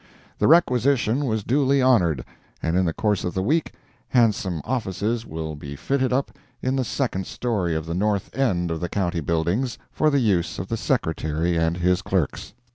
[0.39, 2.25] The requisition was duly honored,
[2.63, 3.75] and in the course of the week,
[4.09, 8.79] handsome offices will be fitted up in the second story of the north end of
[8.79, 12.55] the county buildings for the use of the Secretary and his clerks.